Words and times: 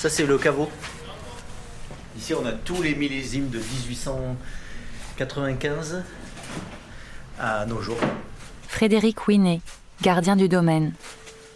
Ça, 0.00 0.08
c'est 0.08 0.24
le 0.24 0.38
caveau. 0.38 0.70
Ici, 2.16 2.32
on 2.32 2.46
a 2.46 2.52
tous 2.52 2.80
les 2.80 2.94
millésimes 2.94 3.50
de 3.50 3.58
1895 3.58 6.02
à 7.38 7.66
nos 7.66 7.82
jours. 7.82 7.98
Frédéric 8.66 9.28
Winet, 9.28 9.60
gardien 10.00 10.36
du 10.36 10.48
domaine. 10.48 10.94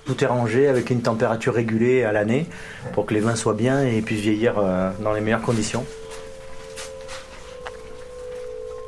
Tout 0.05 0.23
est 0.23 0.27
rangé 0.27 0.69
avec 0.69 0.91
une 0.91 1.01
température 1.01 1.55
régulée 1.55 2.05
à 2.05 2.13
l'année 2.13 2.47
pour 2.93 3.07
que 3.07 3.15
les 3.15 3.21
vins 3.21 3.35
soient 3.35 3.55
bien 3.55 3.83
et 3.83 4.03
puissent 4.03 4.21
vieillir 4.21 4.59
euh, 4.59 4.91
dans 5.01 5.15
les 5.15 5.23
meilleures 5.23 5.41
conditions. 5.41 5.87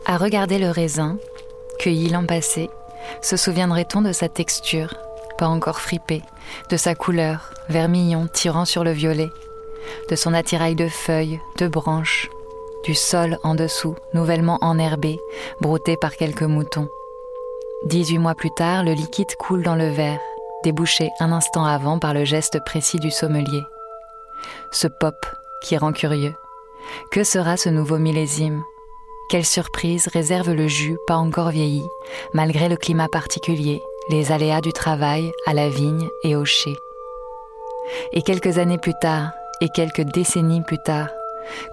À 0.04 0.18
regarder 0.18 0.58
le 0.58 0.68
raisin, 0.68 1.16
cueilli 1.78 2.10
l'an 2.10 2.26
passé, 2.26 2.68
se 3.22 3.38
souviendrait-on 3.38 4.02
de 4.02 4.12
sa 4.12 4.28
texture, 4.28 4.98
pas 5.38 5.46
encore 5.46 5.80
fripée, 5.80 6.20
de 6.68 6.76
sa 6.76 6.94
couleur, 6.94 7.54
vermillon 7.70 8.28
tirant 8.30 8.66
sur 8.66 8.84
le 8.84 8.90
violet, 8.90 9.30
de 10.08 10.16
son 10.16 10.34
attirail 10.34 10.74
de 10.74 10.88
feuilles, 10.88 11.40
de 11.58 11.68
branches, 11.68 12.30
du 12.84 12.94
sol 12.94 13.38
en 13.42 13.54
dessous, 13.54 13.96
nouvellement 14.14 14.58
enherbé, 14.60 15.18
brouté 15.60 15.96
par 15.96 16.16
quelques 16.16 16.42
moutons. 16.42 16.88
Dix-huit 17.84 18.18
mois 18.18 18.34
plus 18.34 18.52
tard, 18.52 18.84
le 18.84 18.92
liquide 18.92 19.34
coule 19.38 19.62
dans 19.62 19.74
le 19.74 19.88
verre, 19.88 20.20
débouché 20.64 21.10
un 21.20 21.32
instant 21.32 21.64
avant 21.64 21.98
par 21.98 22.14
le 22.14 22.24
geste 22.24 22.58
précis 22.64 22.98
du 22.98 23.10
sommelier. 23.10 23.62
Ce 24.70 24.86
pop 24.86 25.14
qui 25.62 25.76
rend 25.76 25.92
curieux. 25.92 26.34
Que 27.10 27.24
sera 27.24 27.56
ce 27.56 27.68
nouveau 27.68 27.98
millésime? 27.98 28.62
Quelle 29.28 29.44
surprise 29.44 30.06
réserve 30.06 30.52
le 30.52 30.68
jus 30.68 30.96
pas 31.08 31.16
encore 31.16 31.50
vieilli, 31.50 31.84
malgré 32.32 32.68
le 32.68 32.76
climat 32.76 33.08
particulier, 33.08 33.82
les 34.08 34.30
aléas 34.30 34.60
du 34.60 34.72
travail 34.72 35.32
à 35.46 35.54
la 35.54 35.68
vigne 35.68 36.08
et 36.22 36.36
au 36.36 36.44
chai 36.44 36.76
Et 38.12 38.22
quelques 38.22 38.58
années 38.58 38.78
plus 38.78 38.94
tard, 39.00 39.32
et 39.60 39.68
quelques 39.68 40.02
décennies 40.02 40.62
plus 40.62 40.78
tard, 40.78 41.08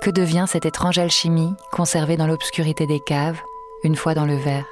que 0.02 0.09
devient 0.09 0.45
cette 0.48 0.66
étrange 0.66 0.98
alchimie 0.98 1.53
conservée 1.72 2.17
dans 2.17 2.28
l'obscurité 2.28 2.86
des 2.88 3.00
caves, 3.00 3.40
une 3.84 3.95
fois 3.95 4.14
dans 4.14 4.25
le 4.25 4.36
verre? 4.36 4.66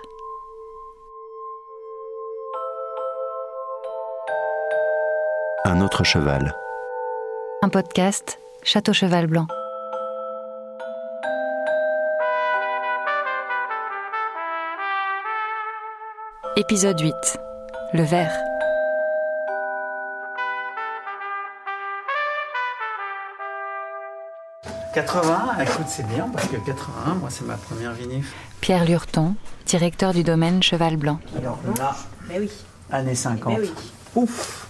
Un 5.66 5.82
autre 5.82 6.04
cheval. 6.04 6.56
Un 7.62 7.70
podcast 7.70 8.40
Château 8.64 8.94
Cheval 8.94 9.28
Blanc. 9.28 9.48
Épisode 16.58 17.00
8. 17.00 17.14
Le 17.94 18.04
verre. 18.04 18.38
«80, 24.94 25.58
écoute, 25.62 25.86
c'est 25.88 26.06
bien 26.08 26.28
parce 26.34 26.48
que 26.48 26.58
81, 26.58 27.16
moi, 27.16 27.30
c'est 27.30 27.46
ma 27.46 27.56
première 27.56 27.94
vinif. 27.94 28.34
Pierre 28.60 28.86
Lurton, 28.86 29.36
directeur 29.66 30.14
du 30.14 30.24
domaine 30.24 30.62
Cheval 30.62 30.98
Blanc. 30.98 31.20
Alors 31.38 31.60
là, 31.78 31.96
Mais 32.28 32.40
oui, 32.40 32.52
années 32.92 33.16
50. 33.16 33.54
mais 33.54 33.60
oui. 33.62 33.72
Ouf 34.16 34.61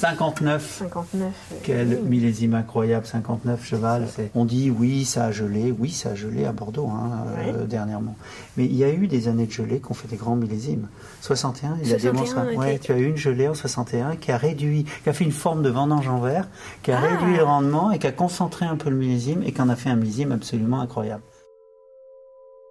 59. 0.00 0.76
59. 0.78 1.22
euh, 1.52 1.56
Quel 1.62 1.88
oui. 1.88 1.98
millésime 2.08 2.54
incroyable, 2.54 3.04
59 3.04 3.62
cheval. 3.64 4.06
On 4.34 4.46
dit 4.46 4.70
oui, 4.70 5.04
ça 5.04 5.26
a 5.26 5.30
gelé. 5.30 5.74
Oui, 5.78 5.90
ça 5.90 6.10
a 6.10 6.14
gelé 6.14 6.46
à 6.46 6.52
Bordeaux 6.52 6.88
hein, 6.88 7.24
euh, 7.46 7.66
dernièrement. 7.66 8.16
Mais 8.56 8.64
il 8.64 8.74
y 8.76 8.82
a 8.84 8.90
eu 8.90 9.08
des 9.08 9.28
années 9.28 9.44
de 9.46 9.52
gelée 9.52 9.78
qui 9.80 9.90
ont 9.90 9.94
fait 9.94 10.08
des 10.08 10.16
grands 10.16 10.36
millésimes. 10.36 10.88
61, 11.20 11.76
il 11.84 11.94
a 11.94 11.98
61 11.98 12.44
démontré. 12.44 12.56
Ouais, 12.56 12.78
tu 12.78 12.92
as 12.92 12.98
eu 12.98 13.06
une 13.08 13.18
gelée 13.18 13.46
en 13.48 13.54
61 13.54 14.16
qui 14.16 14.32
a 14.32 14.38
réduit, 14.38 14.86
qui 15.02 15.08
a 15.10 15.12
fait 15.12 15.24
une 15.24 15.32
forme 15.32 15.62
de 15.62 15.68
vendange 15.68 16.08
en 16.08 16.20
verre, 16.20 16.48
qui 16.82 16.92
a 16.92 16.98
Ah. 16.98 17.06
réduit 17.18 17.36
le 17.36 17.42
rendement 17.44 17.90
et 17.90 17.98
qui 17.98 18.06
a 18.06 18.12
concentré 18.12 18.64
un 18.64 18.76
peu 18.76 18.88
le 18.88 18.96
millésime 18.96 19.42
et 19.44 19.52
qui 19.52 19.60
en 19.60 19.68
a 19.68 19.76
fait 19.76 19.90
un 19.90 19.96
millésime 19.96 20.32
absolument 20.32 20.80
incroyable. 20.80 21.22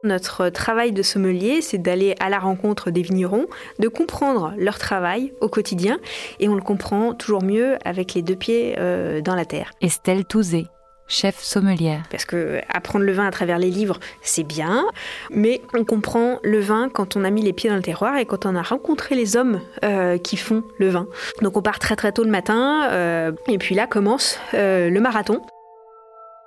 Notre 0.04 0.50
travail 0.50 0.94
de 0.94 1.02
sommelier, 1.02 1.62
c'est 1.62 1.78
d'aller 1.78 2.16
à 2.20 2.30
la 2.30 2.40
rencontre 2.40 2.90
des 2.90 3.02
vignerons, 3.02 3.48
de 3.80 3.88
comprendre 3.90 4.54
leur 4.58 4.78
travail 4.78 5.34
au 5.42 5.50
quotidien, 5.50 6.00
et 6.40 6.48
on 6.48 6.56
le 6.56 6.62
comprend 6.62 7.14
toujours 7.14 7.44
mieux 7.44 7.78
avec 7.84 8.14
les 8.14 8.22
deux 8.22 8.38
pieds 8.38 8.76
euh, 8.78 9.20
dans 9.22 9.36
la 9.36 9.44
terre. 9.46 9.72
Estelle 9.82 10.24
Touzé, 10.24 10.68
chef 11.10 11.38
sommelière. 11.40 12.04
Parce 12.10 12.24
que 12.24 12.62
apprendre 12.70 13.04
le 13.04 13.12
vin 13.12 13.26
à 13.26 13.32
travers 13.32 13.60
les 13.60 13.70
livres, 13.70 14.00
c'est 14.22 14.44
bien, 14.44 14.86
mais 15.32 15.62
on 15.74 15.84
comprend 15.84 16.40
le 16.44 16.60
vin 16.60 16.88
quand 16.88 17.18
on 17.18 17.26
a 17.26 17.30
mis 17.30 17.42
les 17.42 17.52
pieds 17.52 17.70
dans 17.70 17.76
le 17.76 17.82
terroir 17.82 18.16
et 18.16 18.26
quand 18.26 18.46
on 18.46 18.56
a 18.56 18.62
rencontré 18.62 19.16
les 19.16 19.36
hommes 19.36 19.60
euh, 19.84 20.18
qui 20.18 20.38
font 20.38 20.64
le 20.78 20.88
vin. 20.88 21.08
Donc 21.42 21.58
on 21.58 21.62
part 21.62 21.80
très 21.80 21.98
très 21.98 22.14
tôt 22.14 22.24
le 22.24 22.32
matin, 22.32 22.88
euh, 22.92 23.32
et 23.48 23.58
puis 23.58 23.76
là 23.76 23.88
commence 23.88 24.40
euh, 24.54 24.90
le 24.90 25.00
marathon. 25.02 25.42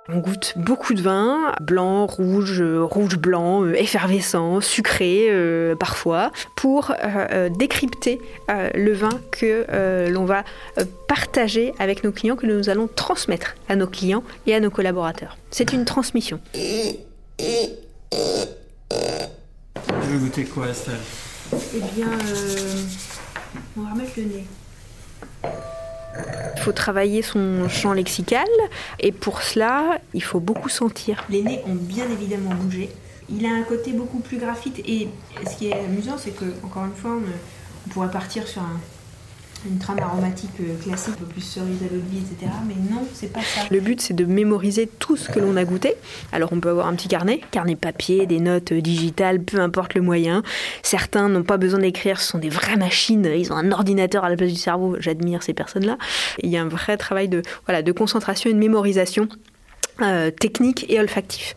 On 0.09 0.17
goûte 0.17 0.53
beaucoup 0.57 0.93
de 0.93 1.01
vin, 1.01 1.53
blanc, 1.61 2.05
rouge, 2.07 2.61
euh, 2.61 2.83
rouge-blanc, 2.83 3.63
euh, 3.63 3.73
effervescent, 3.73 4.59
sucré 4.59 5.27
euh, 5.29 5.75
parfois, 5.75 6.33
pour 6.57 6.91
euh, 6.91 6.95
euh, 7.31 7.49
décrypter 7.49 8.19
euh, 8.49 8.69
le 8.75 8.91
vin 8.91 9.21
que 9.31 9.65
euh, 9.69 10.09
l'on 10.09 10.25
va 10.25 10.43
partager 11.07 11.73
avec 11.79 12.03
nos 12.03 12.11
clients, 12.11 12.35
que 12.35 12.45
nous 12.45 12.67
allons 12.69 12.89
transmettre 12.93 13.55
à 13.69 13.77
nos 13.77 13.87
clients 13.87 14.23
et 14.45 14.53
à 14.53 14.59
nos 14.59 14.69
collaborateurs. 14.69 15.37
C'est 15.51 15.71
une 15.71 15.85
transmission. 15.85 16.41
Tu 16.51 16.61
veux 20.09 20.17
goûter 20.19 20.43
quoi, 20.43 20.67
Estelle? 20.67 20.95
Eh 21.53 21.79
bien, 21.95 22.07
euh, 22.07 22.81
on 23.77 23.81
va 23.83 23.91
remettre 23.91 24.11
le 24.17 24.23
nez. 24.23 24.43
Il 26.55 26.61
faut 26.61 26.71
travailler 26.71 27.21
son 27.21 27.67
champ 27.69 27.93
lexical 27.93 28.47
et 28.99 29.11
pour 29.11 29.41
cela, 29.41 29.99
il 30.13 30.23
faut 30.23 30.39
beaucoup 30.39 30.69
sentir. 30.69 31.23
Les 31.29 31.41
nez 31.43 31.61
ont 31.67 31.75
bien 31.75 32.05
évidemment 32.09 32.53
bougé. 32.53 32.89
Il 33.29 33.45
a 33.45 33.49
un 33.49 33.63
côté 33.63 33.91
beaucoup 33.93 34.19
plus 34.19 34.37
graphite 34.37 34.79
et 34.87 35.07
ce 35.49 35.55
qui 35.57 35.69
est 35.69 35.73
amusant, 35.73 36.17
c'est 36.17 36.31
que 36.31 36.45
encore 36.63 36.85
une 36.85 36.93
fois, 36.95 37.11
on, 37.11 37.23
on 37.87 37.89
pourrait 37.89 38.11
partir 38.11 38.47
sur 38.47 38.61
un- 38.61 38.79
une 39.65 39.79
trame 39.79 39.99
aromatique 39.99 40.51
euh, 40.61 40.75
classique, 40.81 41.13
un 41.15 41.17
peu 41.19 41.25
plus 41.25 41.41
cerise 41.41 41.81
à 41.81 41.93
l'eau 41.93 42.01
de 42.01 42.09
vie, 42.09 42.19
etc. 42.19 42.51
Mais 42.67 42.75
non, 42.75 43.07
c'est 43.13 43.31
pas 43.31 43.41
ça. 43.41 43.61
Le 43.71 43.79
but, 43.79 44.01
c'est 44.01 44.13
de 44.13 44.25
mémoriser 44.25 44.87
tout 44.87 45.15
ce 45.15 45.29
que 45.29 45.39
l'on 45.39 45.55
a 45.55 45.63
goûté. 45.63 45.95
Alors, 46.31 46.51
on 46.51 46.59
peut 46.59 46.69
avoir 46.69 46.87
un 46.87 46.95
petit 46.95 47.07
carnet, 47.07 47.41
carnet 47.51 47.75
papier, 47.75 48.25
des 48.25 48.39
notes 48.39 48.71
euh, 48.71 48.81
digitales, 48.81 49.41
peu 49.41 49.59
importe 49.59 49.93
le 49.93 50.01
moyen. 50.01 50.43
Certains 50.81 51.29
n'ont 51.29 51.43
pas 51.43 51.57
besoin 51.57 51.79
d'écrire, 51.79 52.19
ce 52.19 52.31
sont 52.31 52.39
des 52.39 52.49
vraies 52.49 52.77
machines, 52.77 53.25
ils 53.25 53.51
ont 53.51 53.55
un 53.55 53.71
ordinateur 53.71 54.23
à 54.23 54.29
la 54.29 54.35
place 54.35 54.51
du 54.51 54.59
cerveau. 54.59 54.95
J'admire 54.99 55.43
ces 55.43 55.53
personnes-là. 55.53 55.97
Il 56.41 56.49
y 56.49 56.57
a 56.57 56.61
un 56.61 56.67
vrai 56.67 56.97
travail 56.97 57.29
de, 57.29 57.41
voilà, 57.65 57.81
de 57.81 57.91
concentration 57.91 58.49
et 58.49 58.53
de 58.53 58.59
mémorisation 58.59 59.27
euh, 60.01 60.31
technique 60.31 60.85
et 60.89 60.99
olfactif. 60.99 61.55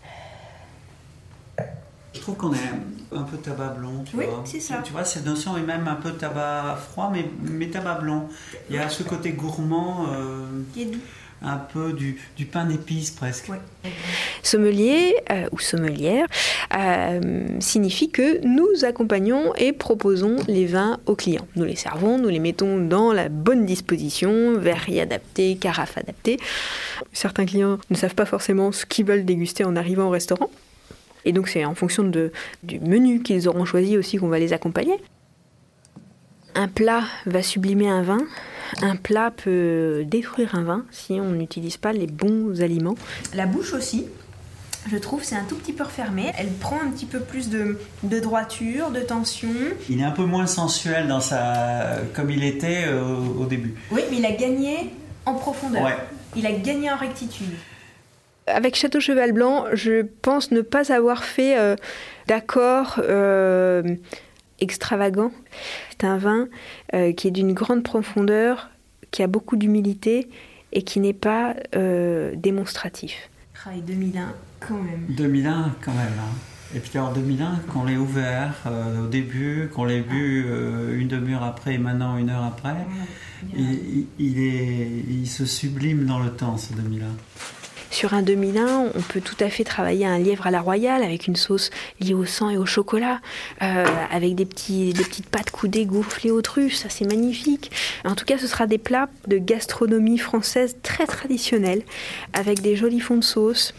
Je 2.14 2.20
trouve 2.20 2.36
qu'on 2.36 2.52
est 2.52 2.58
un 3.12 3.22
peu 3.22 3.36
tabac 3.36 3.76
blond, 3.78 4.04
tu 4.08 4.16
Oui, 4.16 4.24
vois. 4.26 4.42
c'est 4.44 4.60
ça. 4.60 4.80
Tu 4.84 4.92
vois, 4.92 5.04
cette 5.04 5.26
notion 5.26 5.56
est 5.56 5.62
même 5.62 5.86
un 5.88 5.94
peu 5.96 6.12
tabac 6.12 6.76
froid, 6.90 7.10
mais, 7.12 7.26
mais 7.42 7.68
tabac 7.68 8.00
blond. 8.00 8.28
Il 8.70 8.76
y 8.76 8.78
a 8.78 8.88
ce 8.88 9.02
côté 9.02 9.32
gourmand, 9.32 10.06
euh, 10.12 10.44
un 11.42 11.58
peu 11.58 11.92
du, 11.92 12.18
du 12.36 12.46
pain 12.46 12.64
d'épices 12.64 13.10
presque. 13.10 13.48
Ouais. 13.50 13.60
Sommelier 14.42 15.14
euh, 15.30 15.46
ou 15.52 15.58
sommelière 15.58 16.26
euh, 16.76 17.46
signifie 17.60 18.10
que 18.10 18.44
nous 18.46 18.84
accompagnons 18.84 19.54
et 19.56 19.72
proposons 19.72 20.36
les 20.48 20.66
vins 20.66 20.98
aux 21.06 21.14
clients. 21.14 21.46
Nous 21.54 21.64
les 21.64 21.76
servons, 21.76 22.18
nous 22.18 22.28
les 22.28 22.38
mettons 22.38 22.78
dans 22.78 23.12
la 23.12 23.28
bonne 23.28 23.66
disposition, 23.66 24.58
verre 24.58 24.86
adapté, 25.00 25.56
carafe 25.56 25.98
adaptée. 25.98 26.38
Certains 27.12 27.44
clients 27.44 27.78
ne 27.90 27.96
savent 27.96 28.14
pas 28.14 28.26
forcément 28.26 28.72
ce 28.72 28.86
qu'ils 28.86 29.04
veulent 29.04 29.24
déguster 29.24 29.64
en 29.64 29.76
arrivant 29.76 30.06
au 30.06 30.10
restaurant. 30.10 30.50
Et 31.26 31.32
donc 31.32 31.48
c'est 31.48 31.66
en 31.66 31.74
fonction 31.74 32.04
de, 32.04 32.32
du 32.62 32.80
menu 32.80 33.22
qu'ils 33.22 33.48
auront 33.48 33.66
choisi 33.66 33.98
aussi 33.98 34.16
qu'on 34.16 34.28
va 34.28 34.38
les 34.38 34.54
accompagner. 34.54 34.94
Un 36.54 36.68
plat 36.68 37.02
va 37.26 37.42
sublimer 37.42 37.88
un 37.88 38.00
vin, 38.00 38.20
un 38.80 38.96
plat 38.96 39.30
peut 39.30 40.04
détruire 40.06 40.54
un 40.54 40.62
vin 40.62 40.86
si 40.90 41.12
on 41.20 41.32
n'utilise 41.32 41.76
pas 41.76 41.92
les 41.92 42.06
bons 42.06 42.62
aliments. 42.62 42.94
La 43.34 43.44
bouche 43.44 43.74
aussi, 43.74 44.06
je 44.90 44.96
trouve, 44.96 45.22
c'est 45.22 45.34
un 45.34 45.44
tout 45.44 45.56
petit 45.56 45.72
peu 45.74 45.84
refermé. 45.84 46.32
Elle 46.38 46.48
prend 46.48 46.80
un 46.80 46.90
petit 46.90 47.06
peu 47.06 47.20
plus 47.20 47.50
de, 47.50 47.78
de 48.04 48.20
droiture, 48.20 48.90
de 48.90 49.00
tension. 49.00 49.50
Il 49.90 50.00
est 50.00 50.04
un 50.04 50.12
peu 50.12 50.24
moins 50.24 50.46
sensuel 50.46 51.08
dans 51.08 51.20
sa, 51.20 51.98
comme 52.14 52.30
il 52.30 52.42
était 52.44 52.84
euh, 52.86 53.16
au 53.38 53.44
début. 53.44 53.74
Oui, 53.90 54.02
mais 54.10 54.18
il 54.18 54.24
a 54.24 54.32
gagné 54.32 54.94
en 55.26 55.34
profondeur. 55.34 55.84
Ouais. 55.84 55.96
Il 56.36 56.46
a 56.46 56.52
gagné 56.52 56.90
en 56.90 56.96
rectitude. 56.96 57.52
Avec 58.46 58.76
Château 58.76 59.00
Cheval 59.00 59.32
Blanc, 59.32 59.64
je 59.72 60.02
pense 60.22 60.50
ne 60.52 60.60
pas 60.60 60.92
avoir 60.92 61.24
fait 61.24 61.58
euh, 61.58 61.74
d'accord 62.28 63.00
euh, 63.00 63.82
extravagant. 64.60 65.32
C'est 65.90 66.06
un 66.06 66.16
vin 66.18 66.48
euh, 66.94 67.12
qui 67.12 67.28
est 67.28 67.32
d'une 67.32 67.52
grande 67.54 67.82
profondeur, 67.82 68.70
qui 69.10 69.22
a 69.22 69.26
beaucoup 69.26 69.56
d'humilité 69.56 70.28
et 70.72 70.82
qui 70.82 71.00
n'est 71.00 71.12
pas 71.12 71.54
euh, 71.74 72.34
démonstratif. 72.36 73.30
Travail 73.54 73.80
2001 73.80 74.32
quand 74.60 74.74
même. 74.74 75.06
2001 75.08 75.74
quand 75.84 75.92
même. 75.92 76.06
hein. 76.18 76.34
Et 76.74 76.80
puis 76.80 76.98
en 76.98 77.12
2001, 77.12 77.60
qu'on 77.72 77.84
l'ait 77.84 77.96
ouvert 77.96 78.54
euh, 78.66 79.04
au 79.04 79.06
début, 79.06 79.70
qu'on 79.74 79.84
l'ait 79.84 80.00
bu 80.00 80.44
euh, 80.46 80.98
une 80.98 81.08
demi-heure 81.08 81.44
après 81.44 81.74
et 81.74 81.78
maintenant 81.78 82.16
une 82.18 82.28
heure 82.28 82.42
après, 82.44 82.74
il, 83.56 84.38
est, 84.40 84.88
il 85.08 85.26
se 85.28 85.46
sublime 85.46 86.04
dans 86.06 86.18
le 86.18 86.30
temps, 86.30 86.56
ce 86.56 86.72
2001. 86.74 87.06
Sur 87.96 88.12
un 88.12 88.20
2001, 88.20 88.90
on 88.94 89.00
peut 89.00 89.22
tout 89.22 89.42
à 89.42 89.48
fait 89.48 89.64
travailler 89.64 90.04
un 90.04 90.18
lièvre 90.18 90.46
à 90.46 90.50
la 90.50 90.60
royale 90.60 91.02
avec 91.02 91.28
une 91.28 91.34
sauce 91.34 91.70
liée 91.98 92.12
au 92.12 92.26
sang 92.26 92.50
et 92.50 92.58
au 92.58 92.66
chocolat, 92.66 93.22
euh, 93.62 93.86
avec 94.12 94.34
des, 94.34 94.44
petites 94.44 95.30
pâtes 95.30 95.50
coudées 95.50 95.86
gonflées 95.86 96.30
aux 96.30 96.42
truffes, 96.42 96.74
ça 96.74 96.90
c'est 96.90 97.06
magnifique. 97.06 97.70
En 98.04 98.14
tout 98.14 98.26
cas, 98.26 98.36
ce 98.36 98.48
sera 98.48 98.66
des 98.66 98.76
plats 98.76 99.08
de 99.28 99.38
gastronomie 99.38 100.18
française 100.18 100.76
très 100.82 101.06
traditionnels, 101.06 101.84
avec 102.34 102.60
des 102.60 102.76
jolis 102.76 103.00
fonds 103.00 103.16
de 103.16 103.24
sauce, 103.24 103.72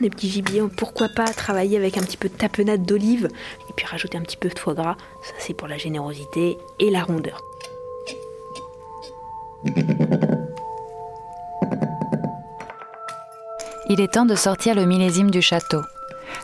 des 0.00 0.08
petits 0.08 0.30
gibiers, 0.30 0.62
pourquoi 0.74 1.10
pas 1.10 1.26
travailler 1.26 1.76
avec 1.76 1.98
un 1.98 2.02
petit 2.02 2.16
peu 2.16 2.30
de 2.30 2.34
tapenade 2.34 2.86
d'olive 2.86 3.28
et 3.68 3.72
puis 3.76 3.84
rajouter 3.84 4.16
un 4.16 4.22
petit 4.22 4.38
peu 4.38 4.48
de 4.48 4.58
foie 4.58 4.72
gras, 4.72 4.96
ça 5.22 5.34
c'est 5.40 5.52
pour 5.52 5.68
la 5.68 5.76
générosité 5.76 6.56
et 6.80 6.88
la 6.88 7.02
rondeur. 7.02 7.44
Il 13.90 14.02
est 14.02 14.12
temps 14.12 14.26
de 14.26 14.34
sortir 14.34 14.74
le 14.74 14.84
millésime 14.84 15.30
du 15.30 15.40
château. 15.40 15.80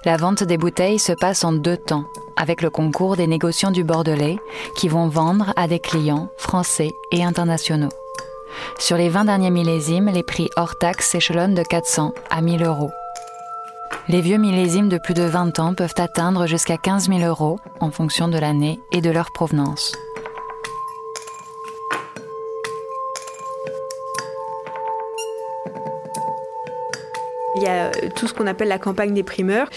La 0.06 0.16
vente 0.16 0.44
des 0.44 0.56
bouteilles 0.56 0.98
se 0.98 1.12
passe 1.12 1.44
en 1.44 1.52
deux 1.52 1.76
temps, 1.76 2.04
avec 2.36 2.62
le 2.62 2.70
concours 2.70 3.16
des 3.16 3.26
négociants 3.26 3.70
du 3.70 3.84
Bordelais 3.84 4.38
qui 4.76 4.88
vont 4.88 5.08
vendre 5.08 5.52
à 5.54 5.68
des 5.68 5.78
clients 5.78 6.30
français 6.38 6.90
et 7.12 7.22
internationaux. 7.22 7.90
Sur 8.78 8.96
les 8.96 9.10
20 9.10 9.26
derniers 9.26 9.50
millésimes, 9.50 10.08
les 10.08 10.22
prix 10.22 10.48
hors 10.56 10.78
taxes 10.78 11.10
s'échelonnent 11.10 11.54
de 11.54 11.62
400 11.62 12.14
à 12.30 12.40
1000 12.40 12.62
euros. 12.64 12.90
Les 14.08 14.22
vieux 14.22 14.38
millésimes 14.38 14.88
de 14.88 14.98
plus 14.98 15.14
de 15.14 15.22
20 15.22 15.58
ans 15.58 15.74
peuvent 15.74 15.94
atteindre 15.98 16.46
jusqu'à 16.46 16.78
15 16.78 17.08
000 17.08 17.20
euros 17.20 17.58
en 17.80 17.90
fonction 17.90 18.28
de 18.28 18.38
l'année 18.38 18.80
et 18.90 19.02
de 19.02 19.10
leur 19.10 19.32
provenance. 19.32 19.92
Y 27.64 27.68
a 27.68 27.86
euh, 27.86 28.08
tout 28.16 28.26
ce 28.26 28.34
qu'on 28.34 28.46
appelle 28.46 28.68
la 28.68 28.78
campagne 28.78 29.14
des 29.14 29.22
primeurs. 29.22 29.68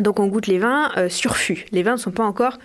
Donc 0.00 0.20
on 0.20 0.26
goûte 0.26 0.46
les 0.46 0.58
vins 0.58 0.90
euh, 0.96 1.08
sur 1.08 1.36
fût. 1.36 1.66
Les 1.72 1.82
vins 1.82 1.92
ne 1.92 2.00
sont 2.00 2.12
pas 2.12 2.24
encore 2.24 2.58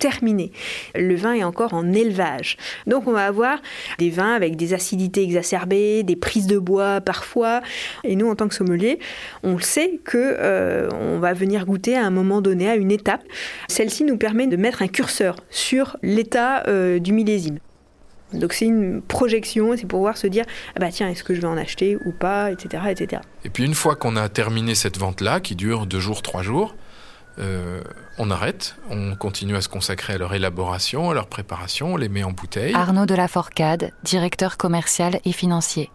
terminés. 0.00 0.50
Le 0.96 1.14
vin 1.14 1.34
est 1.34 1.44
encore 1.44 1.72
en 1.72 1.92
élevage. 1.92 2.56
Donc 2.88 3.06
on 3.06 3.12
va 3.12 3.26
avoir 3.26 3.58
des 3.98 4.10
vins 4.10 4.34
avec 4.34 4.56
des 4.56 4.74
acidités 4.74 5.22
exacerbées, 5.22 6.02
des 6.02 6.16
prises 6.16 6.48
de 6.48 6.58
bois 6.58 7.00
parfois. 7.00 7.62
Et 8.02 8.16
nous, 8.16 8.28
en 8.28 8.34
tant 8.34 8.48
que 8.48 8.54
sommelier, 8.54 8.98
on 9.44 9.60
sait 9.60 10.00
que 10.04 10.18
euh, 10.18 10.88
on 11.00 11.20
va 11.20 11.32
venir 11.32 11.64
goûter 11.64 11.96
à 11.96 12.04
un 12.04 12.10
moment 12.10 12.40
donné, 12.40 12.68
à 12.68 12.74
une 12.74 12.90
étape. 12.90 13.22
Celle-ci 13.68 14.04
nous 14.04 14.18
permet 14.18 14.48
de 14.48 14.56
mettre 14.56 14.82
un 14.82 14.88
curseur 14.88 15.36
sur 15.48 15.96
l'état 16.02 16.64
du 16.98 17.12
millésime. 17.12 17.58
Donc 18.32 18.52
c'est 18.52 18.66
une 18.66 19.02
projection, 19.02 19.76
c'est 19.76 19.86
pour 19.86 19.98
pouvoir 19.98 20.16
se 20.16 20.26
dire, 20.26 20.44
ah 20.74 20.80
bah 20.80 20.90
tiens, 20.90 21.08
est-ce 21.08 21.22
que 21.22 21.34
je 21.34 21.40
vais 21.40 21.46
en 21.46 21.56
acheter 21.56 21.96
ou 22.04 22.12
pas, 22.12 22.50
etc. 22.50 22.84
etc. 22.90 23.22
Et 23.44 23.50
puis 23.50 23.64
une 23.64 23.74
fois 23.74 23.94
qu'on 23.94 24.16
a 24.16 24.28
terminé 24.28 24.74
cette 24.74 24.98
vente-là, 24.98 25.40
qui 25.40 25.54
dure 25.54 25.86
deux 25.86 26.00
jours, 26.00 26.22
trois 26.22 26.42
jours, 26.42 26.74
euh, 27.38 27.82
on 28.18 28.30
arrête, 28.30 28.76
on 28.90 29.16
continue 29.16 29.56
à 29.56 29.60
se 29.60 29.68
consacrer 29.68 30.14
à 30.14 30.18
leur 30.18 30.34
élaboration, 30.34 31.10
à 31.10 31.14
leur 31.14 31.26
préparation, 31.26 31.94
on 31.94 31.96
les 31.96 32.08
met 32.08 32.22
en 32.22 32.30
bouteille. 32.30 32.74
Arnaud 32.74 33.06
de 33.06 33.14
la 33.14 33.28
Forcade, 33.28 33.90
directeur 34.04 34.56
commercial 34.56 35.20
et 35.24 35.32
financier. 35.32 35.90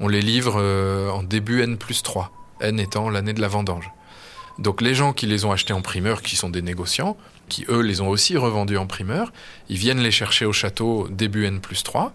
On 0.00 0.06
les 0.06 0.22
livre 0.22 0.54
euh, 0.58 1.10
en 1.10 1.24
début 1.24 1.62
N 1.62 1.76
plus 1.76 2.02
3, 2.02 2.30
N 2.60 2.78
étant 2.78 3.10
l'année 3.10 3.32
de 3.32 3.40
la 3.40 3.48
vendange. 3.48 3.90
Donc 4.58 4.80
les 4.80 4.94
gens 4.94 5.12
qui 5.12 5.26
les 5.26 5.44
ont 5.44 5.52
achetés 5.52 5.72
en 5.72 5.82
primeur, 5.82 6.20
qui 6.20 6.34
sont 6.36 6.50
des 6.50 6.62
négociants, 6.62 7.16
qui 7.48 7.64
eux 7.68 7.80
les 7.80 8.00
ont 8.00 8.08
aussi 8.08 8.36
revendus 8.36 8.76
en 8.76 8.86
primeur, 8.86 9.32
ils 9.68 9.76
viennent 9.76 10.00
les 10.00 10.10
chercher 10.10 10.44
au 10.44 10.52
château 10.52 11.08
début 11.10 11.46
N 11.46 11.60
plus 11.60 11.82
3. 11.82 12.12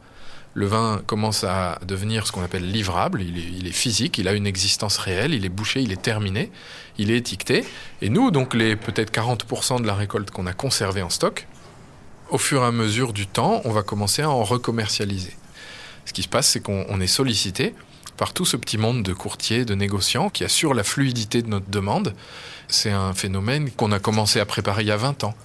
Le 0.56 0.68
vin 0.68 1.02
commence 1.08 1.44
à 1.44 1.80
devenir 1.84 2.28
ce 2.28 2.32
qu'on 2.32 2.44
appelle 2.44 2.70
livrable, 2.70 3.24
il 3.24 3.66
est, 3.66 3.72
physique, 3.72 4.20
il 4.20 4.28
a 4.28 4.34
une 4.34 4.46
existence 4.46 4.98
réelle, 4.98 5.34
il 5.34 5.46
est 5.46 5.50
bouché, 5.50 5.82
il 5.82 5.92
est 5.92 6.02
terminé, 6.02 6.52
il 7.00 7.10
est 7.10 7.18
étiqueté. 7.18 7.66
Et 8.04 8.10
nous, 8.10 8.30
donc 8.30 8.54
les 8.54 8.76
peut-être 8.76 9.12
40% 9.12 9.82
de 9.82 9.88
la 9.88 9.96
récolte 9.96 10.30
qu'on 10.30 10.46
a 10.46 10.54
conservée 10.54 11.02
en 11.02 11.10
stock, 11.10 11.48
au 12.30 12.38
fur 12.38 12.62
et 12.62 12.66
à 12.66 12.72
mesure 12.72 13.14
du 13.14 13.26
temps, 13.26 13.62
on 13.66 13.72
va 13.72 13.82
commencer 13.82 14.22
à 14.22 14.30
en 14.30 14.44
recommercialiser. 14.44 15.36
Ce 16.06 16.14
qui 16.14 16.22
se 16.22 16.28
passe, 16.28 16.50
c'est 16.50 16.60
qu'on 16.60 17.00
est 17.00 17.08
sollicité 17.08 17.74
par 18.18 18.34
tout 18.34 18.46
ce 18.46 18.58
petit 18.58 18.78
monde 18.78 19.04
de 19.04 19.14
courtiers, 19.14 19.66
de 19.66 19.76
négociants 19.76 20.30
qui 20.30 20.44
assurent 20.44 20.74
la 20.74 20.84
fluidité 20.84 21.42
de 21.42 21.48
notre 21.48 21.70
demande. 21.70 22.14
C'est 22.68 22.92
un 22.92 23.14
phénomène 23.14 23.72
qu'on 23.72 23.92
a 23.92 24.00
commencé 24.00 24.40
à 24.40 24.46
préparer 24.46 24.84
il 24.84 24.88
y 24.88 24.92
a 24.92 24.98
20 24.98 25.24
ans 25.24 25.36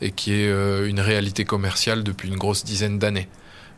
et 0.00 0.10
qui 0.10 0.32
est 0.32 0.48
euh, 0.48 0.88
une 0.88 1.00
réalité 1.00 1.44
commerciale 1.44 2.02
depuis 2.02 2.28
une 2.28 2.36
grosse 2.36 2.64
dizaine 2.64 2.98
d'années. 2.98 3.28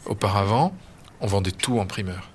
Auparavant, 0.07 0.75
on 1.21 1.27
vendait 1.27 1.51
tout 1.51 1.79
en 1.79 1.87
primeur. 1.87 2.31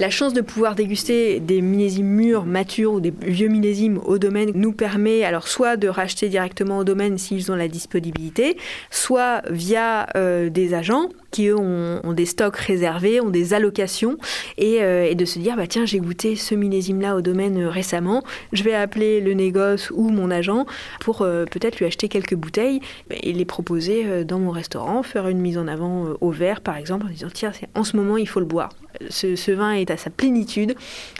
La 0.00 0.10
chance 0.10 0.32
de 0.32 0.42
pouvoir 0.42 0.76
déguster 0.76 1.40
des 1.40 1.60
millésimes 1.60 2.06
mûrs, 2.06 2.44
matures 2.44 2.92
ou 2.92 3.00
des 3.00 3.12
vieux 3.20 3.48
millésimes 3.48 3.98
au 4.04 4.18
domaine 4.18 4.52
nous 4.54 4.72
permet 4.72 5.24
alors 5.24 5.48
soit 5.48 5.76
de 5.76 5.88
racheter 5.88 6.28
directement 6.28 6.78
au 6.78 6.84
domaine 6.84 7.18
s'ils 7.18 7.50
ont 7.50 7.56
la 7.56 7.66
disponibilité, 7.66 8.56
soit 8.92 9.42
via 9.50 10.06
euh, 10.16 10.50
des 10.50 10.74
agents 10.74 11.08
qui 11.30 11.48
eux 11.48 11.56
ont, 11.56 12.12
des 12.12 12.26
stocks 12.26 12.56
réservés, 12.56 13.20
ont 13.20 13.30
des 13.30 13.54
allocations, 13.54 14.16
et, 14.56 14.82
euh, 14.82 15.14
de 15.14 15.24
se 15.24 15.38
dire 15.38 15.56
bah 15.56 15.66
tiens 15.66 15.84
j'ai 15.84 15.98
goûté 15.98 16.36
ce 16.36 16.54
millésime-là 16.54 17.16
au 17.16 17.20
domaine 17.20 17.58
euh, 17.58 17.70
récemment, 17.70 18.22
je 18.52 18.62
vais 18.62 18.74
appeler 18.74 19.20
le 19.20 19.34
négoce 19.34 19.90
ou 19.90 20.10
mon 20.10 20.30
agent 20.30 20.66
pour 21.00 21.18
peut-être 21.18 21.78
lui 21.78 21.86
acheter 21.86 22.08
quelques 22.08 22.34
bouteilles 22.34 22.80
et 23.10 23.32
les 23.32 23.44
proposer 23.44 24.24
dans 24.24 24.38
mon 24.38 24.50
restaurant, 24.50 25.02
faire 25.02 25.28
une 25.28 25.40
mise 25.40 25.58
en 25.58 25.66
avant 25.66 26.14
au 26.20 26.30
verre 26.30 26.60
par 26.60 26.76
exemple 26.76 27.06
en 27.06 27.10
disant 27.10 27.28
tiens 27.32 27.52
en 27.74 27.84
ce 27.84 27.96
moment 27.96 28.16
il 28.16 28.28
faut 28.28 28.40
le 28.40 28.46
boire. 28.46 28.70
Ce, 29.10 29.50
vin 29.52 29.72
est 29.72 29.90
à 29.90 29.96
sa 29.96 30.10
plénitude. 30.10 30.74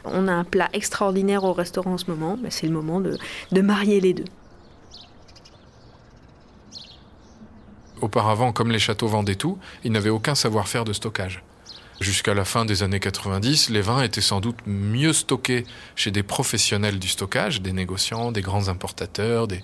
On 0.05 0.27
a 0.27 0.33
un 0.33 0.43
plat 0.43 0.69
extraordinaire 0.73 1.43
au 1.43 1.53
restaurant 1.53 1.93
en 1.93 1.97
ce 1.97 2.09
moment. 2.09 2.37
mais 2.41 2.49
c'est 2.51 2.67
le 2.67 2.73
moment 2.73 2.99
de, 2.99 3.17
de 3.51 3.61
marier 3.61 3.99
les 4.01 4.13
deux. 4.13 4.25
Auparavant, 8.01 8.53
comme 8.53 8.71
les 8.71 8.79
châteaux 8.79 9.07
vendaient 9.07 9.35
tout, 9.35 9.57
ils 9.83 9.91
n'avaient 9.91 10.09
aucun 10.09 10.35
savoir-faire 10.35 10.85
de 10.85 10.93
stockage. 10.93 11.43
Jusqu'à 11.99 12.33
la 12.33 12.45
fin 12.45 12.63
des 12.63 12.81
années 12.81 13.01
90, 13.01 13.71
les 13.71 13.81
vins 13.81 14.01
étaient 14.01 14.21
sans 14.21 14.39
doute 14.39 14.55
mieux 14.65 15.11
stockés 15.11 15.65
chez 15.97 16.11
des 16.11 16.23
professionnels 16.23 16.97
du 16.97 17.09
stockage, 17.09 17.61
des 17.61 17.73
négociants, 17.73 18.31
des 18.31 18.41
grands 18.41 18.69
importateurs, 18.69 19.49
des, 19.49 19.61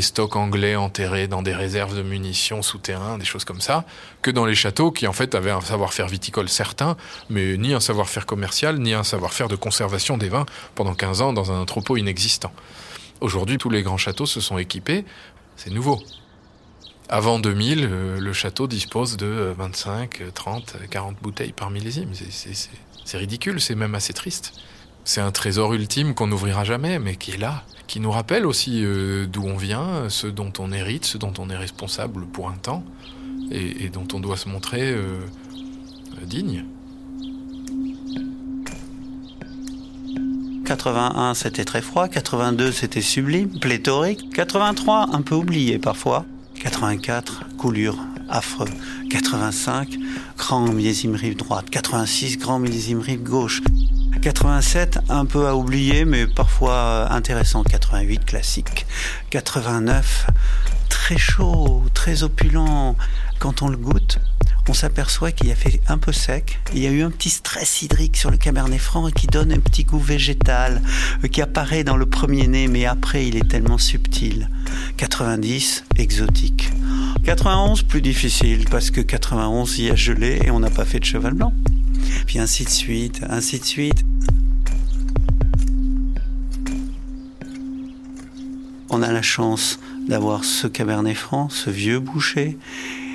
stocks 0.00 0.34
anglais 0.34 0.76
enterrés 0.76 1.28
dans 1.28 1.42
des 1.42 1.52
réserves 1.52 1.94
de 1.94 2.02
munitions 2.02 2.62
souterrains, 2.62 3.18
des 3.18 3.26
choses 3.26 3.44
comme 3.44 3.60
ça, 3.60 3.84
que 4.22 4.30
dans 4.30 4.46
les 4.46 4.54
châteaux 4.54 4.92
qui 4.92 5.06
en 5.06 5.12
fait 5.12 5.34
avaient 5.34 5.50
un 5.50 5.60
savoir-faire 5.60 6.08
viticole 6.08 6.48
certain, 6.48 6.96
mais 7.28 7.58
ni 7.58 7.74
un 7.74 7.80
savoir-faire 7.80 8.24
commercial, 8.24 8.78
ni 8.78 8.94
un 8.94 9.04
savoir-faire 9.04 9.48
de 9.48 9.56
conservation 9.56 10.16
des 10.16 10.30
vins 10.30 10.46
pendant 10.74 10.94
15 10.94 11.20
ans 11.20 11.32
dans 11.34 11.52
un 11.52 11.60
entrepôt 11.60 11.98
inexistant. 11.98 12.52
Aujourd'hui, 13.20 13.58
tous 13.58 13.68
les 13.68 13.82
grands 13.82 13.98
châteaux 13.98 14.26
se 14.26 14.40
sont 14.40 14.56
équipés, 14.56 15.04
c'est 15.56 15.70
nouveau. 15.70 16.02
Avant 17.08 17.38
2000, 17.38 17.84
euh, 17.84 18.18
le 18.18 18.32
château 18.32 18.66
dispose 18.66 19.16
de 19.16 19.54
25, 19.56 20.22
30, 20.32 20.76
40 20.90 21.16
bouteilles 21.20 21.52
par 21.52 21.70
millésime. 21.70 22.10
C'est 23.04 23.18
ridicule, 23.18 23.60
c'est 23.60 23.74
même 23.74 23.94
assez 23.94 24.14
triste. 24.14 24.54
C'est 25.04 25.20
un 25.20 25.30
trésor 25.30 25.74
ultime 25.74 26.14
qu'on 26.14 26.26
n'ouvrira 26.26 26.64
jamais, 26.64 26.98
mais 26.98 27.16
qui 27.16 27.32
est 27.32 27.36
là, 27.36 27.62
qui 27.86 28.00
nous 28.00 28.10
rappelle 28.10 28.46
aussi 28.46 28.82
euh, 28.82 29.26
d'où 29.26 29.44
on 29.44 29.56
vient, 29.56 30.08
ce 30.08 30.26
dont 30.26 30.52
on 30.58 30.72
hérite, 30.72 31.04
ce 31.04 31.18
dont 31.18 31.34
on 31.38 31.50
est 31.50 31.56
responsable 31.56 32.24
pour 32.24 32.48
un 32.48 32.56
temps, 32.56 32.82
et, 33.50 33.90
dont 33.90 34.08
on 34.14 34.20
doit 34.20 34.38
se 34.38 34.48
montrer 34.48 34.90
euh, 34.90 35.20
digne. 36.22 36.64
81, 40.64 41.34
c'était 41.34 41.66
très 41.66 41.82
froid. 41.82 42.08
82, 42.08 42.72
c'était 42.72 43.02
sublime, 43.02 43.50
pléthorique. 43.60 44.30
83, 44.32 45.10
un 45.12 45.20
peu 45.20 45.34
oublié 45.34 45.78
parfois. 45.78 46.24
84, 46.64 47.44
coulure 47.58 47.98
affreux. 48.30 48.70
85, 49.10 49.98
grand 50.38 50.60
millésime 50.60 51.14
rive 51.14 51.36
droite. 51.36 51.68
86, 51.70 52.38
grand 52.38 52.58
millésime 52.58 53.00
rive 53.00 53.22
gauche. 53.22 53.60
87, 54.22 54.98
un 55.10 55.26
peu 55.26 55.46
à 55.46 55.56
oublier, 55.56 56.06
mais 56.06 56.26
parfois 56.26 57.12
intéressant. 57.12 57.64
88, 57.64 58.24
classique. 58.24 58.86
89, 59.28 60.26
très 60.88 61.18
chaud, 61.18 61.82
très 61.92 62.22
opulent. 62.22 62.96
Quand 63.40 63.60
on 63.60 63.68
le 63.68 63.76
goûte, 63.76 64.18
on 64.68 64.74
s'aperçoit 64.74 65.32
qu'il 65.32 65.50
a 65.50 65.54
fait 65.54 65.80
un 65.88 65.98
peu 65.98 66.12
sec. 66.12 66.58
Il 66.74 66.82
y 66.82 66.86
a 66.86 66.90
eu 66.90 67.02
un 67.02 67.10
petit 67.10 67.30
stress 67.30 67.82
hydrique 67.82 68.16
sur 68.16 68.30
le 68.30 68.36
Cabernet 68.36 68.80
Franc 68.80 69.10
qui 69.10 69.26
donne 69.26 69.52
un 69.52 69.58
petit 69.58 69.84
goût 69.84 69.98
végétal 69.98 70.80
euh, 71.22 71.28
qui 71.28 71.42
apparaît 71.42 71.84
dans 71.84 71.96
le 71.96 72.06
premier 72.06 72.46
nez, 72.46 72.66
mais 72.68 72.86
après 72.86 73.26
il 73.26 73.36
est 73.36 73.48
tellement 73.48 73.78
subtil. 73.78 74.48
90, 74.96 75.84
exotique. 75.96 76.70
91, 77.24 77.82
plus 77.82 78.00
difficile 78.00 78.64
parce 78.70 78.90
que 78.90 79.00
91 79.00 79.78
il 79.78 79.84
y 79.86 79.90
a 79.90 79.94
gelé 79.94 80.40
et 80.44 80.50
on 80.50 80.60
n'a 80.60 80.70
pas 80.70 80.84
fait 80.84 81.00
de 81.00 81.04
cheval 81.04 81.34
blanc. 81.34 81.52
Puis 82.26 82.38
ainsi 82.38 82.64
de 82.64 82.70
suite, 82.70 83.20
ainsi 83.28 83.58
de 83.58 83.64
suite. 83.64 84.04
On 88.88 89.02
a 89.02 89.12
la 89.12 89.22
chance 89.22 89.78
d'avoir 90.08 90.44
ce 90.44 90.66
Cabernet 90.66 91.16
Franc, 91.16 91.48
ce 91.48 91.70
vieux 91.70 91.98
boucher, 91.98 92.58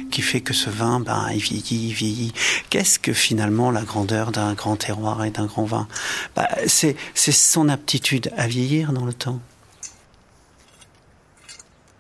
qui 0.09 0.21
fait 0.21 0.41
que 0.41 0.53
ce 0.53 0.69
vin, 0.69 0.99
ben, 0.99 1.29
il 1.31 1.39
vieillit, 1.39 1.89
il 1.89 1.93
vieillit. 1.93 2.33
Qu'est-ce 2.69 2.99
que 2.99 3.13
finalement 3.13 3.71
la 3.71 3.83
grandeur 3.83 4.31
d'un 4.31 4.53
grand 4.53 4.75
terroir 4.75 5.23
et 5.23 5.31
d'un 5.31 5.45
grand 5.45 5.65
vin? 5.65 5.87
Ben, 6.35 6.47
C'est 6.65 6.95
son 7.15 7.69
aptitude 7.69 8.31
à 8.37 8.47
vieillir 8.47 8.91
dans 8.91 9.05
le 9.05 9.13
temps. 9.13 9.39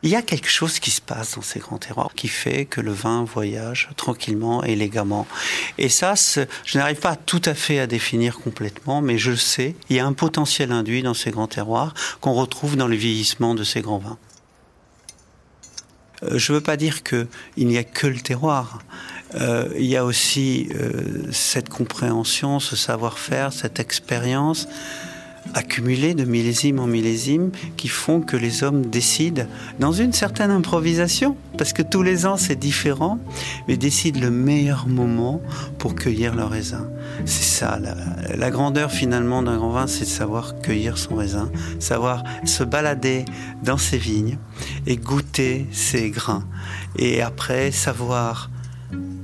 Il 0.01 0.09
y 0.09 0.15
a 0.15 0.21
quelque 0.21 0.49
chose 0.49 0.79
qui 0.79 0.91
se 0.91 1.01
passe 1.01 1.35
dans 1.35 1.41
ces 1.41 1.59
grands 1.59 1.77
terroirs 1.77 2.11
qui 2.15 2.29
fait 2.29 2.63
que 2.63 2.79
le 2.79 2.93
vin 2.93 3.25
voyage 3.25 3.89
tranquillement, 3.97 4.63
élégamment. 4.63 5.27
Et 5.77 5.89
ça, 5.89 6.13
je 6.15 6.77
n'arrive 6.77 6.99
pas 6.99 7.17
tout 7.17 7.41
à 7.43 7.53
fait 7.53 7.79
à 7.79 7.87
définir 7.87 8.39
complètement, 8.39 9.01
mais 9.01 9.17
je 9.17 9.35
sais. 9.35 9.75
Il 9.89 9.97
y 9.97 9.99
a 9.99 10.05
un 10.05 10.13
potentiel 10.13 10.71
induit 10.71 11.03
dans 11.03 11.13
ces 11.13 11.31
grands 11.31 11.47
terroirs 11.47 11.93
qu'on 12.21 12.33
retrouve 12.33 12.77
dans 12.77 12.87
le 12.87 12.95
vieillissement 12.95 13.55
de 13.55 13.65
ces 13.65 13.81
grands 13.81 13.97
vins. 13.97 14.17
Euh, 16.23 16.37
je 16.37 16.51
ne 16.51 16.57
veux 16.57 16.63
pas 16.63 16.77
dire 16.77 17.03
qu'il 17.03 17.27
n'y 17.57 17.77
a 17.77 17.83
que 17.83 18.07
le 18.07 18.19
terroir. 18.19 18.79
Euh, 19.35 19.69
il 19.75 19.85
y 19.85 19.95
a 19.95 20.05
aussi 20.05 20.69
euh, 20.73 20.91
cette 21.31 21.69
compréhension, 21.69 22.59
ce 22.59 22.75
savoir-faire, 22.75 23.53
cette 23.53 23.79
expérience 23.79 24.67
accumulés 25.53 26.13
de 26.13 26.25
millésime 26.25 26.79
en 26.79 26.87
millésime 26.87 27.51
qui 27.77 27.87
font 27.87 28.21
que 28.21 28.37
les 28.37 28.63
hommes 28.63 28.85
décident, 28.85 29.43
dans 29.79 29.91
une 29.91 30.13
certaine 30.13 30.51
improvisation, 30.51 31.35
parce 31.57 31.73
que 31.73 31.81
tous 31.81 32.03
les 32.03 32.25
ans 32.25 32.37
c'est 32.37 32.57
différent, 32.57 33.19
mais 33.67 33.77
décident 33.77 34.19
le 34.19 34.31
meilleur 34.31 34.87
moment 34.87 35.41
pour 35.77 35.95
cueillir 35.95 36.35
leur 36.35 36.51
raisin. 36.51 36.87
C'est 37.25 37.43
ça, 37.43 37.79
la, 38.35 38.51
grandeur 38.51 38.91
finalement 38.91 39.43
d'un 39.43 39.57
grand 39.57 39.71
vin, 39.71 39.87
c'est 39.87 40.05
de 40.05 40.09
savoir 40.09 40.59
cueillir 40.61 40.97
son 40.97 41.15
raisin, 41.15 41.51
savoir 41.79 42.23
se 42.45 42.63
balader 42.63 43.25
dans 43.63 43.77
ses 43.77 43.97
vignes 43.97 44.37
et 44.87 44.97
goûter 44.97 45.67
ses 45.71 46.09
grains. 46.09 46.45
Et 46.97 47.21
après, 47.21 47.71
savoir 47.71 48.49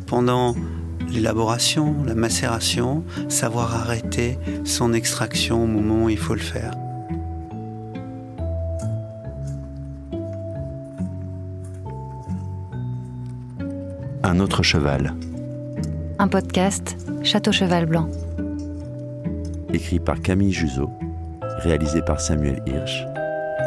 pendant 0.08 0.56
l'élaboration, 1.10 1.96
la 2.06 2.16
macération, 2.16 3.04
savoir 3.30 3.76
arrêter 3.76 4.38
son 4.64 4.94
extraction 4.94 5.64
au 5.64 5.68
moment 5.68 6.06
où 6.06 6.10
il 6.10 6.18
faut 6.18 6.36
le 6.36 6.40
faire. 6.40 6.74
Un 14.24 14.40
autre 14.40 14.64
cheval. 14.64 15.14
Un 16.20 16.28
podcast 16.28 16.98
Château 17.24 17.52
Cheval 17.52 17.86
Blanc. 17.86 18.10
Écrit 19.74 20.00
par 20.00 20.22
Camille 20.22 20.54
Juzo, 20.54 20.90
réalisé 21.60 22.02
par 22.02 22.20
Samuel 22.20 22.62
Hirsch 22.66 23.04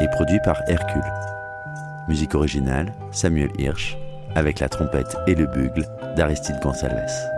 et 0.01 0.07
produit 0.09 0.39
par 0.43 0.61
Hercule. 0.67 1.01
Musique 2.07 2.35
originale 2.35 2.93
Samuel 3.11 3.49
Hirsch, 3.57 3.97
avec 4.35 4.59
la 4.59 4.69
trompette 4.69 5.17
et 5.27 5.35
le 5.35 5.45
bugle 5.45 5.85
d'Aristide 6.15 6.59
Gonsalves. 6.61 7.29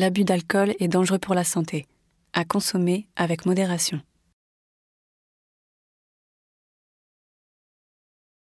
L'abus 0.00 0.24
d'alcool 0.24 0.74
est 0.80 0.88
dangereux 0.88 1.18
pour 1.18 1.34
la 1.34 1.44
santé. 1.44 1.89
À 2.40 2.46
consommer 2.46 3.06
avec 3.16 3.44
modération. 3.44 4.00